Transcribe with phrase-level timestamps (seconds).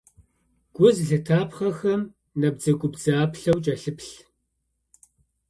[0.75, 2.01] Гу зылъытапхъэхэм
[2.39, 4.13] набдзэгубдзаплъэу кӏэлъыплъ.